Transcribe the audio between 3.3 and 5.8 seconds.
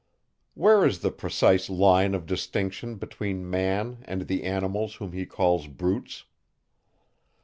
man and the animals whom he calls